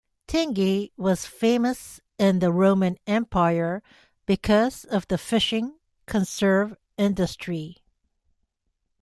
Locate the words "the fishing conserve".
5.09-6.75